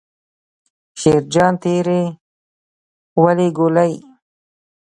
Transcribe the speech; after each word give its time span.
شیرجان 0.99 1.53
تېرې 1.63 2.01
ولي 3.23 3.49
ګولۍ. 3.57 3.93